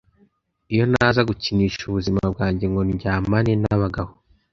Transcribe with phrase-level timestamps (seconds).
[0.73, 4.11] Iyo ntaza gukinisha ubuzima bwanjye ngo ndyamane n’abagabo,